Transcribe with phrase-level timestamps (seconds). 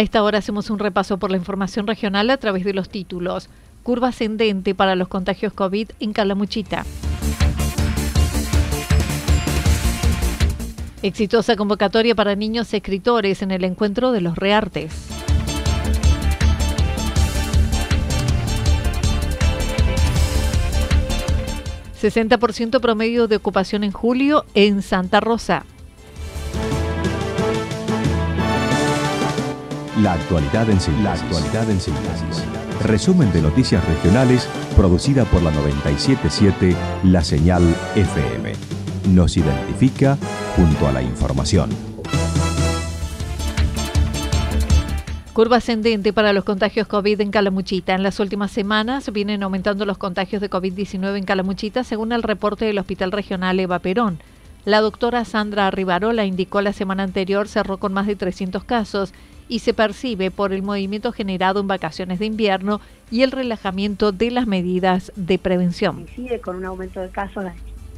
[0.00, 3.50] A esta hora hacemos un repaso por la información regional a través de los títulos.
[3.82, 6.86] Curva ascendente para los contagios COVID en Calamuchita.
[11.02, 14.90] Exitosa convocatoria para niños escritores en el encuentro de los reartes.
[22.00, 25.66] ¿60% promedio de ocupación en julio en Santa Rosa?
[30.02, 31.04] La actualidad en síntesis.
[31.04, 36.74] La Resumen de noticias regionales producida por la 977
[37.04, 37.62] La Señal
[37.96, 38.52] FM.
[39.10, 40.16] Nos identifica
[40.56, 41.68] junto a la información.
[45.34, 47.94] Curva ascendente para los contagios COVID en Calamuchita.
[47.94, 52.64] En las últimas semanas vienen aumentando los contagios de COVID-19 en Calamuchita, según el reporte
[52.64, 54.18] del Hospital Regional Eva Perón.
[54.64, 59.12] La doctora Sandra Rivarola indicó la semana anterior cerró con más de 300 casos
[59.50, 62.80] y se percibe por el movimiento generado en vacaciones de invierno
[63.10, 65.96] y el relajamiento de las medidas de prevención.
[65.96, 67.44] Coincide con un aumento de casos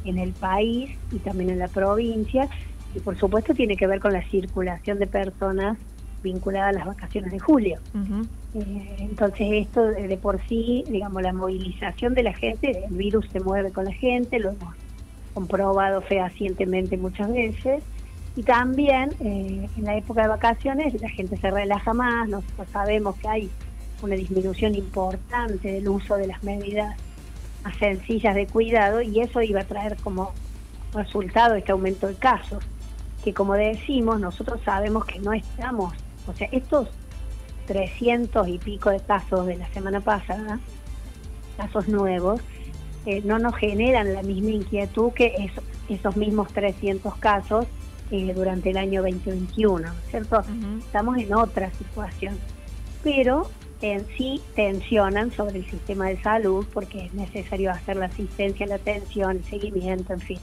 [0.03, 2.49] en el país y también en la provincia
[2.95, 5.77] y por supuesto tiene que ver con la circulación de personas
[6.23, 7.79] vinculadas a las vacaciones de julio.
[8.55, 13.39] Eh, entonces esto de por sí, digamos, la movilización de la gente, el virus se
[13.39, 14.73] mueve con la gente, lo hemos
[15.35, 17.83] comprobado fehacientemente muchas veces
[18.35, 23.15] y también eh, en la época de vacaciones la gente se relaja más, nosotros sabemos
[23.17, 23.49] que hay
[24.01, 26.95] una disminución importante del uso de las medidas
[27.63, 30.33] más sencillas de cuidado y eso iba a traer como
[30.93, 32.63] resultado este aumento de casos,
[33.23, 35.93] que como decimos, nosotros sabemos que no estamos,
[36.27, 36.89] o sea, estos
[37.67, 40.59] 300 y pico de casos de la semana pasada,
[41.55, 42.41] casos nuevos,
[43.05, 45.49] eh, no nos generan la misma inquietud que
[45.87, 47.67] esos mismos 300 casos
[48.13, 50.43] eh, durante el año 2021, cierto?
[50.77, 52.37] Estamos en otra situación,
[53.03, 53.49] pero
[53.81, 58.75] en sí tensionan sobre el sistema de salud porque es necesario hacer la asistencia, la
[58.75, 60.37] atención, el seguimiento, en fin.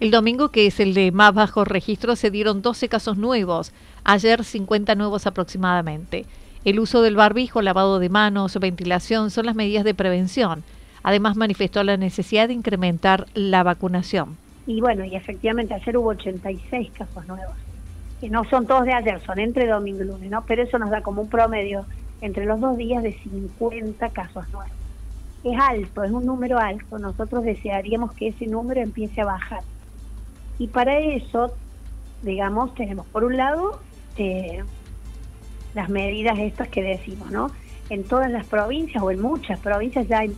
[0.00, 3.72] El domingo, que es el de más bajos registros, se dieron 12 casos nuevos,
[4.02, 6.24] ayer 50 nuevos aproximadamente.
[6.64, 10.64] El uso del barbijo, lavado de manos, ventilación son las medidas de prevención.
[11.02, 14.38] Además manifestó la necesidad de incrementar la vacunación.
[14.68, 17.56] Y bueno, y efectivamente ayer hubo 86 casos nuevos.
[18.20, 20.44] Que no son todos de ayer, son entre domingo y lunes, ¿no?
[20.44, 21.86] Pero eso nos da como un promedio
[22.20, 24.76] entre los dos días de 50 casos nuevos.
[25.42, 26.98] Es alto, es un número alto.
[26.98, 29.62] Nosotros desearíamos que ese número empiece a bajar.
[30.58, 31.54] Y para eso,
[32.20, 33.80] digamos, tenemos por un lado
[34.18, 34.62] eh,
[35.72, 37.50] las medidas estas que decimos, ¿no?
[37.88, 40.36] En todas las provincias o en muchas provincias ya hay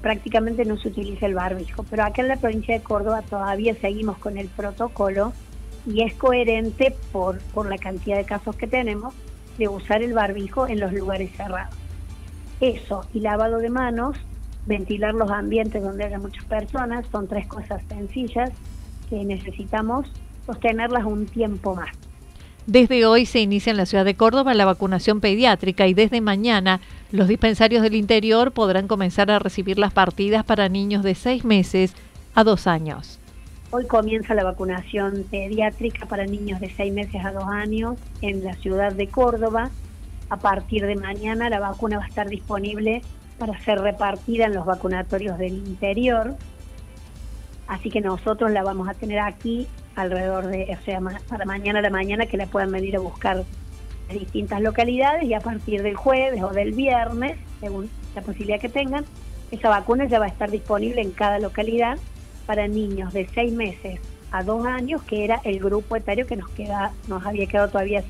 [0.00, 4.16] prácticamente no se utiliza el barbijo, pero acá en la provincia de Córdoba todavía seguimos
[4.18, 5.32] con el protocolo
[5.86, 9.14] y es coherente por, por la cantidad de casos que tenemos
[9.58, 11.74] de usar el barbijo en los lugares cerrados.
[12.60, 14.16] Eso y lavado de manos,
[14.66, 18.50] ventilar los ambientes donde haya muchas personas, son tres cosas sencillas
[19.10, 20.06] que necesitamos
[20.46, 21.90] sostenerlas un tiempo más.
[22.66, 26.80] Desde hoy se inicia en la ciudad de Córdoba la vacunación pediátrica y desde mañana
[27.12, 31.94] Los dispensarios del interior podrán comenzar a recibir las partidas para niños de seis meses
[32.34, 33.20] a dos años.
[33.70, 38.54] Hoy comienza la vacunación pediátrica para niños de seis meses a dos años en la
[38.54, 39.70] ciudad de Córdoba.
[40.30, 43.02] A partir de mañana la vacuna va a estar disponible
[43.38, 46.34] para ser repartida en los vacunatorios del interior.
[47.66, 49.66] Así que nosotros la vamos a tener aquí
[49.96, 50.98] alrededor de, o sea,
[51.28, 53.44] para mañana a la mañana que la puedan venir a buscar
[54.14, 59.04] distintas localidades y a partir del jueves o del viernes, según la posibilidad que tengan,
[59.50, 61.98] esa vacuna ya va a estar disponible en cada localidad
[62.46, 64.00] para niños de seis meses
[64.30, 68.02] a dos años, que era el grupo etario que nos queda, nos había quedado todavía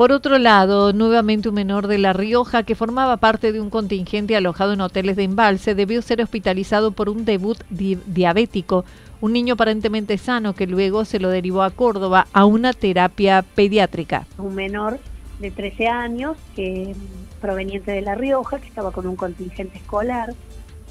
[0.00, 4.34] por otro lado, nuevamente un menor de La Rioja que formaba parte de un contingente
[4.34, 8.86] alojado en hoteles de embalse debió ser hospitalizado por un debut diabético,
[9.20, 14.26] un niño aparentemente sano que luego se lo derivó a Córdoba a una terapia pediátrica.
[14.38, 14.98] Un menor
[15.38, 16.94] de 13 años que
[17.42, 20.32] proveniente de La Rioja, que estaba con un contingente escolar,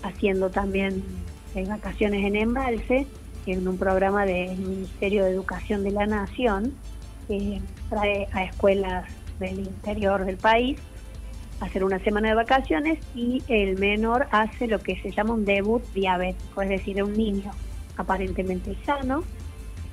[0.04, 1.04] haciendo también
[1.56, 3.08] eh, vacaciones en embalse,
[3.48, 6.76] en un programa del Ministerio de Educación de la Nación,
[7.30, 9.06] que trae a escuelas
[9.40, 10.80] del interior del país
[11.62, 15.46] a hacer una semana de vacaciones y el menor hace lo que se llama un
[15.46, 17.52] debut diabético, es decir, un niño
[17.98, 19.24] aparentemente sano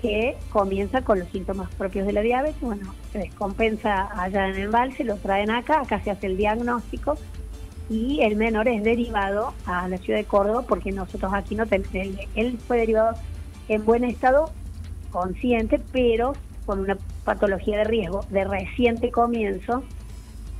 [0.01, 4.63] que comienza con los síntomas propios de la diabetes, bueno, se descompensa allá en el
[4.63, 7.19] embalse, lo traen acá, acá se hace el diagnóstico
[7.91, 11.93] y el menor es derivado a la ciudad de Córdoba porque nosotros aquí no tenemos,
[12.35, 13.15] él fue derivado
[13.69, 14.51] en buen estado,
[15.11, 16.35] consciente, pero
[16.67, 19.83] con una patología de riesgo de reciente comienzo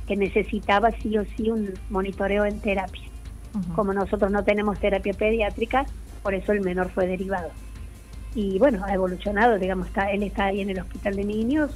[0.05, 3.01] que necesitaba sí o sí un monitoreo en terapia.
[3.75, 5.85] Como nosotros no tenemos terapia pediátrica,
[6.21, 7.49] por eso el menor fue derivado.
[8.35, 11.71] Y bueno, ha evolucionado, digamos, está, él está ahí en el hospital de niños.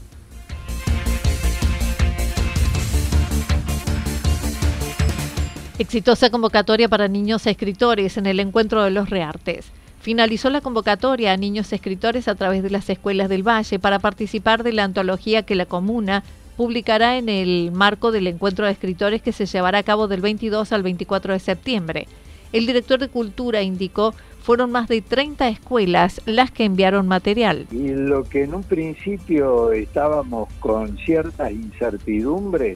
[5.80, 9.72] Exitosa convocatoria para niños escritores en el encuentro de los Reartes.
[10.02, 14.64] Finalizó la convocatoria a niños escritores a través de las escuelas del Valle para participar
[14.64, 16.24] de la antología que la comuna
[16.58, 20.72] publicará en el marco del encuentro de escritores que se llevará a cabo del 22
[20.72, 22.08] al 24 de septiembre.
[22.52, 27.68] El director de Cultura indicó fueron más de 30 escuelas las que enviaron material.
[27.72, 32.76] Y lo que en un principio estábamos con cierta incertidumbre,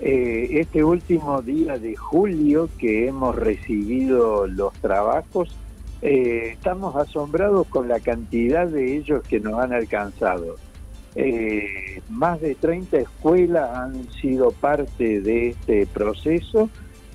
[0.00, 5.56] eh, este último día de julio que hemos recibido los trabajos,
[6.02, 10.56] eh, estamos asombrados con la cantidad de ellos que nos han alcanzado.
[11.14, 16.68] Eh, más de 30 escuelas han sido parte de este proceso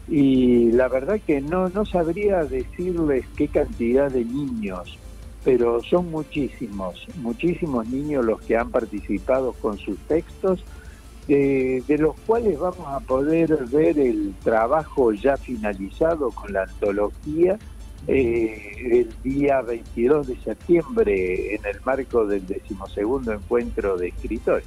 [0.07, 4.97] y la verdad que no, no sabría decirles qué cantidad de niños,
[5.43, 10.63] pero son muchísimos, muchísimos niños los que han participado con sus textos,
[11.27, 17.57] de los cuales vamos a poder ver el trabajo ya finalizado con la antología
[18.07, 24.65] eh, el día 22 de septiembre en el marco del decimosegundo encuentro de escritores.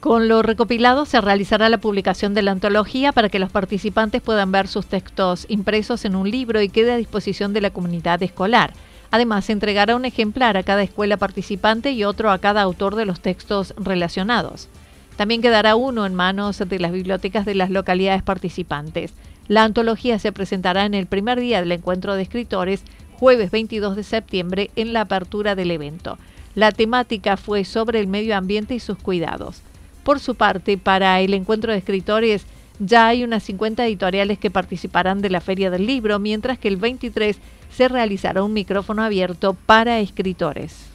[0.00, 4.50] Con lo recopilado se realizará la publicación de la antología para que los participantes puedan
[4.50, 8.72] ver sus textos impresos en un libro y quede a disposición de la comunidad escolar.
[9.12, 13.06] Además, se entregará un ejemplar a cada escuela participante y otro a cada autor de
[13.06, 14.68] los textos relacionados.
[15.16, 19.12] También quedará uno en manos de las bibliotecas de las localidades participantes.
[19.48, 22.84] La antología se presentará en el primer día del encuentro de escritores,
[23.18, 26.18] jueves 22 de septiembre, en la apertura del evento.
[26.54, 29.62] La temática fue sobre el medio ambiente y sus cuidados.
[30.04, 32.46] Por su parte, para el encuentro de escritores,
[32.78, 36.76] ya hay unas 50 editoriales que participarán de la Feria del Libro, mientras que el
[36.76, 37.36] 23
[37.70, 40.86] se realizará un micrófono abierto para escritores.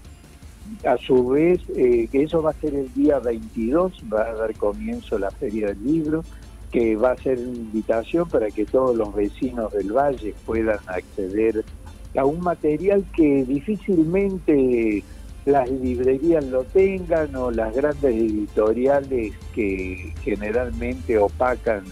[0.86, 4.54] A su vez, eh, que eso va a ser el día 22, va a dar
[4.56, 6.24] comienzo la Feria del Libro
[6.72, 11.64] que va a ser una invitación para que todos los vecinos del valle puedan acceder
[12.16, 15.04] a un material que difícilmente
[15.46, 21.84] las librerías lo tengan o las grandes editoriales que generalmente opacan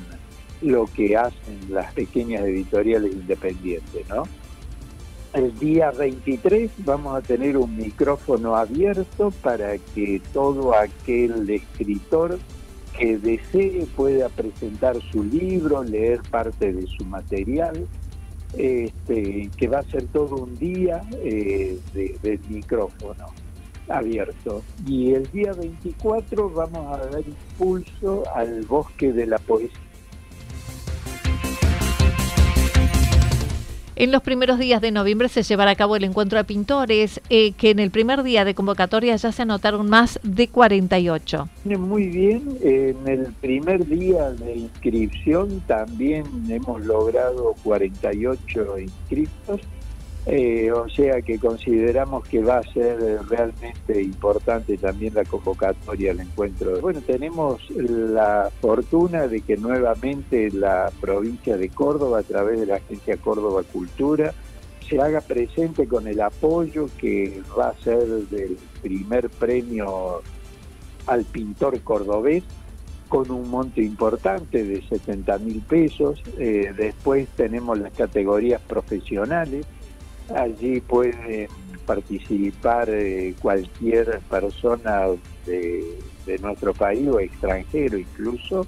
[0.62, 4.24] lo que hacen las pequeñas editoriales independientes, ¿no?
[5.34, 12.40] El día 23 vamos a tener un micrófono abierto para que todo aquel escritor
[12.98, 17.88] que desee pueda presentar su libro, leer parte de su material,
[18.58, 23.28] este, que va a ser todo un día eh, de, micrófono
[23.90, 24.64] abierto.
[24.88, 29.85] Y el día 24 vamos a dar impulso al bosque de la poesía
[33.98, 37.54] En los primeros días de noviembre se llevará a cabo el encuentro de pintores, eh,
[37.54, 41.48] que en el primer día de convocatoria ya se anotaron más de 48.
[41.64, 49.62] Muy bien, en el primer día de inscripción también hemos logrado 48 inscritos
[50.28, 52.98] eh, o sea que consideramos que va a ser
[53.30, 56.82] realmente importante también la convocatoria al encuentro.
[56.82, 62.78] Bueno, tenemos la fortuna de que nuevamente la provincia de Córdoba, a través de la
[62.78, 64.34] Agencia Córdoba Cultura,
[64.90, 70.22] se haga presente con el apoyo que va a ser del primer premio
[71.06, 72.44] al pintor cordobés
[73.10, 76.22] con un monto importante de 70 mil pesos.
[76.40, 79.68] Eh, después tenemos las categorías profesionales
[80.34, 81.50] Allí puede
[81.86, 85.04] participar eh, cualquier persona
[85.46, 88.66] de, de nuestro país o extranjero incluso.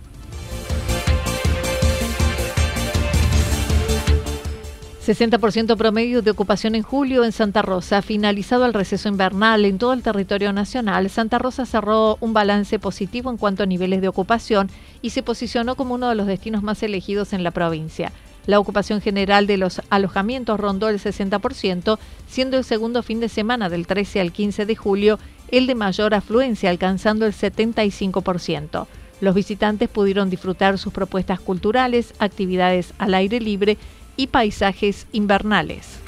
[5.08, 8.02] 60% promedio de ocupación en julio en Santa Rosa.
[8.02, 13.32] Finalizado el receso invernal en todo el territorio nacional, Santa Rosa cerró un balance positivo
[13.32, 14.70] en cuanto a niveles de ocupación
[15.02, 18.12] y se posicionó como uno de los destinos más elegidos en la provincia.
[18.48, 23.70] La ocupación general de los alojamientos rondó el 60%, siendo el segundo fin de semana
[23.70, 28.88] del 13 al 15 de julio el de mayor afluencia, alcanzando el 75%.
[29.20, 33.78] Los visitantes pudieron disfrutar sus propuestas culturales, actividades al aire libre
[34.16, 36.00] y paisajes invernales.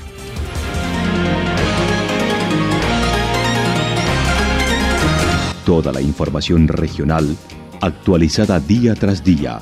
[5.66, 7.36] Toda la información regional
[7.82, 9.62] actualizada día tras día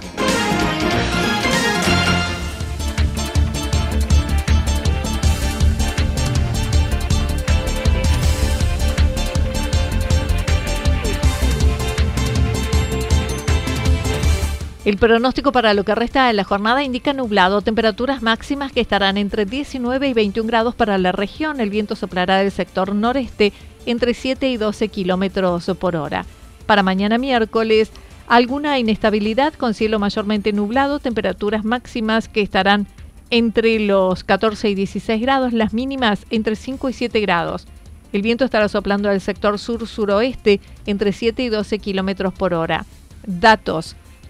[14.91, 19.15] El pronóstico para lo que resta de la jornada indica nublado, temperaturas máximas que estarán
[19.15, 21.61] entre 19 y 21 grados para la región.
[21.61, 23.53] El viento soplará del sector noreste
[23.85, 26.25] entre 7 y 12 kilómetros por hora.
[26.65, 27.89] Para mañana miércoles,
[28.27, 32.85] alguna inestabilidad con cielo mayormente nublado, temperaturas máximas que estarán
[33.29, 37.65] entre los 14 y 16 grados, las mínimas entre 5 y 7 grados.
[38.11, 42.85] El viento estará soplando del sector sur-suroeste entre 7 y 12 kilómetros por hora.
[43.25, 43.95] Datos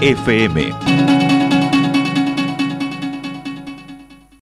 [0.00, 1.37] FM.